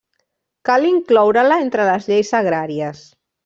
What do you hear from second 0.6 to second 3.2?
Cal incloure-la entre les lleis agràries.